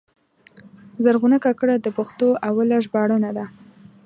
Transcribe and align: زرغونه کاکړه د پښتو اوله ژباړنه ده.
زرغونه 1.03 1.37
کاکړه 1.45 1.75
د 1.79 1.87
پښتو 1.97 2.27
اوله 2.49 2.77
ژباړنه 2.85 3.31
ده. 3.37 3.45